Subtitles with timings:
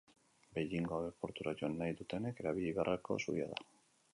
[0.57, 3.63] Beijingo aireportura joan nahi dutenek erabili beharreko zubia da.